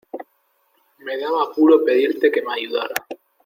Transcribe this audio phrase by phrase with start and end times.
[1.03, 2.95] me daba apuro pedirte que me ayudara.